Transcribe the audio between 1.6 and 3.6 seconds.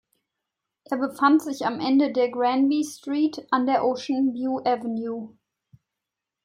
am Ende der Granby Street